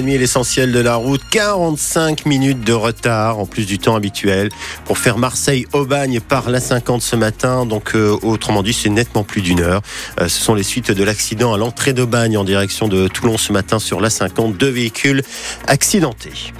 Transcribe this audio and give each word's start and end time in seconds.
8h30, 0.00 0.18
l'essentiel 0.18 0.72
de 0.72 0.80
la 0.80 0.96
route. 0.96 1.20
45 1.30 2.26
minutes 2.26 2.62
de 2.62 2.72
retard, 2.72 3.38
en 3.38 3.46
plus 3.46 3.66
du 3.66 3.78
temps 3.78 3.94
habituel, 3.94 4.50
pour 4.84 4.98
faire 4.98 5.18
Marseille-Aubagne 5.18 6.20
par 6.20 6.50
la 6.50 6.60
50 6.60 7.02
ce 7.02 7.16
matin. 7.16 7.66
Donc, 7.66 7.94
euh, 7.94 8.16
autrement 8.22 8.62
dit, 8.62 8.72
c'est 8.72 8.88
nettement 8.88 9.24
plus 9.24 9.42
d'une 9.42 9.60
heure. 9.60 9.82
Euh, 10.20 10.28
ce 10.28 10.40
sont 10.40 10.54
les 10.54 10.62
suites 10.62 10.90
de 10.90 11.04
l'accident 11.04 11.52
à 11.52 11.58
l'entrée 11.58 11.92
d'Aubagne 11.92 12.36
en 12.36 12.44
direction 12.44 12.88
de 12.88 13.08
Toulon 13.08 13.38
ce 13.38 13.52
matin 13.52 13.78
sur 13.78 14.00
la 14.00 14.10
50. 14.10 14.56
Deux 14.56 14.70
véhicules 14.70 15.22
accidentés. 15.66 16.52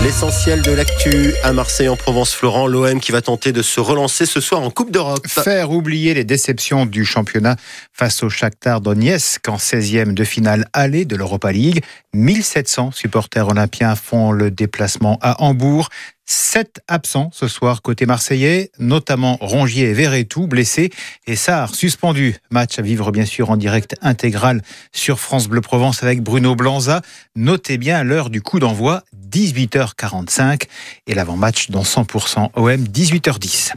L'essentiel 0.00 0.62
de 0.62 0.72
l'actu 0.72 1.32
à 1.44 1.52
Marseille 1.52 1.88
en 1.88 1.96
Provence, 1.96 2.34
Florent, 2.34 2.66
l'OM 2.66 3.00
qui 3.00 3.12
va 3.12 3.22
tenter 3.22 3.52
de 3.52 3.62
se 3.62 3.78
relancer 3.78 4.26
ce 4.26 4.40
soir 4.40 4.60
en 4.60 4.70
Coupe 4.70 4.90
d'Europe. 4.90 5.26
Faire 5.28 5.70
oublier 5.70 6.14
les 6.14 6.24
déceptions 6.24 6.86
du 6.86 7.04
championnat 7.04 7.56
face 7.92 8.22
au 8.22 8.28
Shakhtar 8.28 8.80
Donetsk 8.80 9.48
en 9.48 9.56
16e 9.56 10.14
de 10.14 10.24
finale 10.24 10.66
aller 10.72 11.04
de 11.04 11.14
l'Europa 11.14 11.52
League. 11.52 11.84
1700 12.14 12.90
supporters 12.92 13.48
olympiens 13.48 13.94
font 13.94 14.32
le 14.32 14.50
déplacement 14.50 15.18
à 15.22 15.40
Hambourg. 15.42 15.88
Sept 16.24 16.80
absents 16.88 17.30
ce 17.32 17.48
soir 17.48 17.82
côté 17.82 18.06
marseillais, 18.06 18.70
notamment 18.78 19.36
Rongier 19.40 19.90
et 19.90 19.92
Verretou 19.92 20.46
blessés 20.46 20.90
et 21.26 21.36
Sarr 21.36 21.74
suspendu. 21.74 22.36
Match 22.50 22.78
à 22.78 22.82
vivre 22.82 23.10
bien 23.12 23.26
sûr 23.26 23.50
en 23.50 23.56
direct 23.56 23.96
intégral 24.02 24.62
sur 24.92 25.20
France 25.20 25.48
Bleu 25.48 25.60
Provence 25.60 26.02
avec 26.02 26.22
Bruno 26.22 26.54
Blanza. 26.54 27.02
Notez 27.36 27.76
bien 27.76 28.02
l'heure 28.02 28.30
du 28.30 28.40
coup 28.40 28.60
d'envoi 28.60 29.02
18h45 29.32 30.64
et 31.06 31.14
l'avant-match 31.14 31.70
dans 31.70 31.82
100% 31.82 32.50
OM 32.54 32.84
18h10. 32.84 33.72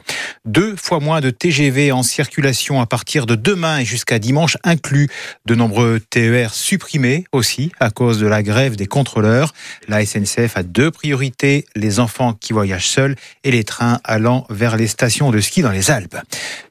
Deux 0.45 0.76
fois 0.76 1.00
moins 1.00 1.22
de 1.22 1.30
TGV 1.30 1.91
en 1.91 2.04
circulation 2.04 2.81
à 2.81 2.86
partir 2.86 3.26
de 3.26 3.36
demain 3.36 3.80
et 3.80 3.86
jusqu'à 3.86 4.20
dimanche 4.20 4.58
inclus. 4.64 5.09
De 5.45 5.55
nombreux 5.55 6.00
TER 6.00 6.54
supprimés 6.54 7.26
aussi 7.31 7.72
à 7.80 7.90
cause 7.90 8.20
de 8.20 8.28
la 8.28 8.44
grève 8.44 8.76
des 8.76 8.88
contrôleurs. 8.88 9.54
La 9.88 10.05
SNCF 10.05 10.58
a 10.58 10.64
deux 10.64 10.91
priorités, 10.91 11.66
les 11.76 12.00
enfants 12.00 12.34
qui 12.34 12.53
voyagent 12.53 12.88
seuls 12.88 13.16
et 13.44 13.52
les 13.52 13.64
trains 13.64 14.00
allant 14.03 14.45
vers 14.50 14.76
les 14.76 14.88
stations 14.88 15.31
de 15.31 15.39
ski 15.39 15.61
dans 15.61 15.72
les 15.72 15.92
Alpes. 15.92 16.17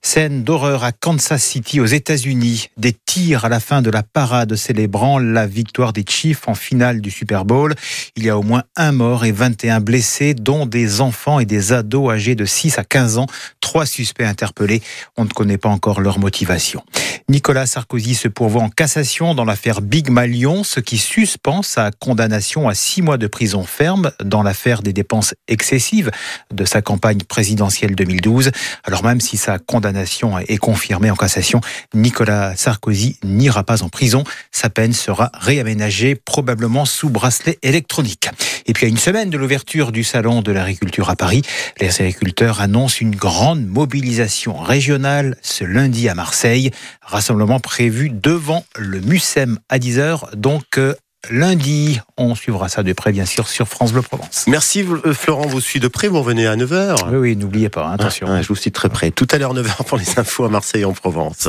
Scène 0.06 0.44
d'horreur 0.44 0.84
à 0.84 0.92
Kansas 0.92 1.42
City 1.42 1.80
aux 1.80 1.86
États-Unis. 1.86 2.68
Des 2.76 2.92
tirs 2.92 3.46
à 3.46 3.48
la 3.48 3.58
fin 3.58 3.80
de 3.80 3.88
la 3.88 4.02
parade 4.02 4.54
célébrant 4.54 5.18
la 5.18 5.46
victoire 5.46 5.94
des 5.94 6.04
Chiefs 6.06 6.46
en 6.46 6.54
finale 6.54 7.00
du 7.00 7.10
Super 7.10 7.46
Bowl. 7.46 7.74
Il 8.14 8.24
y 8.24 8.28
a 8.28 8.38
au 8.38 8.42
moins 8.42 8.64
un 8.76 8.92
mort 8.92 9.24
et 9.24 9.32
21 9.32 9.80
blessés, 9.80 10.34
dont 10.34 10.66
des 10.66 11.00
enfants 11.00 11.40
et 11.40 11.46
des 11.46 11.72
ados 11.72 12.12
âgés 12.12 12.34
de 12.34 12.44
6 12.44 12.78
à 12.78 12.84
15 12.84 13.16
ans. 13.16 13.26
Trois 13.62 13.86
suspects 13.86 14.26
interpellés. 14.26 14.82
On 15.16 15.24
ne 15.24 15.30
connaît 15.30 15.58
pas 15.58 15.70
encore 15.70 16.02
leur 16.02 16.18
motivation. 16.18 16.84
Nicolas 17.30 17.64
Sarkozy 17.64 18.14
se 18.14 18.28
pourvoit 18.28 18.62
en 18.62 18.68
cassation 18.68 19.34
dans 19.34 19.46
l'affaire 19.46 19.80
Big 19.80 20.10
Malion, 20.10 20.64
ce 20.64 20.80
qui 20.80 20.98
suspend 20.98 21.62
sa 21.62 21.90
condamnation 21.90 22.68
à 22.68 22.74
six 22.74 23.00
mois 23.00 23.16
de 23.16 23.26
prison 23.26 23.64
ferme 23.64 24.10
dans 24.22 24.42
l'affaire 24.42 24.82
des 24.82 24.92
dépenses 24.92 25.34
excessives 25.48 26.10
de 26.52 26.66
sa 26.66 26.82
campagne 26.82 27.22
présidentielle 27.22 27.94
2012. 27.94 28.50
Alors 28.84 29.02
même 29.02 29.22
si 29.22 29.38
sa 29.38 29.58
condamnation 29.58 29.93
est 29.96 30.56
confirmée 30.56 31.10
en 31.10 31.16
cassation, 31.16 31.60
Nicolas 31.94 32.56
Sarkozy 32.56 33.16
n'ira 33.22 33.64
pas 33.64 33.82
en 33.82 33.88
prison. 33.88 34.24
Sa 34.52 34.70
peine 34.70 34.92
sera 34.92 35.30
réaménagée, 35.34 36.14
probablement 36.14 36.84
sous 36.84 37.10
bracelet 37.10 37.58
électronique. 37.62 38.28
Et 38.66 38.72
puis 38.72 38.86
à 38.86 38.88
une 38.88 38.96
semaine 38.96 39.30
de 39.30 39.38
l'ouverture 39.38 39.92
du 39.92 40.04
salon 40.04 40.42
de 40.42 40.52
l'agriculture 40.52 41.10
à 41.10 41.16
Paris, 41.16 41.42
les 41.80 42.00
agriculteurs 42.00 42.60
annoncent 42.60 42.98
une 43.00 43.14
grande 43.14 43.66
mobilisation 43.66 44.56
régionale 44.56 45.36
ce 45.42 45.64
lundi 45.64 46.08
à 46.08 46.14
Marseille. 46.14 46.70
Rassemblement 47.02 47.60
prévu 47.60 48.10
devant 48.10 48.64
le 48.76 49.00
MUSEM 49.00 49.58
à 49.68 49.78
10h, 49.78 50.34
donc 50.34 50.78
euh, 50.78 50.94
lundi. 51.30 52.00
On 52.16 52.34
suivra 52.34 52.68
ça 52.68 52.82
de 52.82 52.92
près, 52.92 53.12
bien 53.12 53.24
sûr, 53.24 53.48
sur 53.48 53.68
France 53.68 53.92
Bleu 53.92 54.02
Provence. 54.02 54.44
Merci 54.46 54.82
euh, 54.82 55.12
Florent, 55.12 55.46
vous 55.46 55.60
suivez 55.60 55.82
de 55.82 55.88
près, 55.88 56.08
vous 56.08 56.18
revenez 56.20 56.46
à 56.46 56.56
9h. 56.56 57.08
Oui, 57.10 57.16
oui, 57.16 57.36
n'oubliez 57.36 57.68
pas, 57.68 57.86
hein, 57.86 57.92
attention. 57.92 58.26
Ah, 58.30 58.42
je 58.42 58.48
vous 58.48 58.56
suis 58.56 58.72
très 58.72 58.88
près. 58.88 59.10
Tout 59.10 59.28
à 59.30 59.38
l'heure 59.38 59.54
9h 59.54 59.84
pour 59.84 59.98
les 59.98 60.18
infos 60.18 60.44
à 60.44 60.48
Marseille 60.48 60.84
en 60.84 60.92
Provence. 60.92 61.48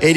Et 0.00 0.14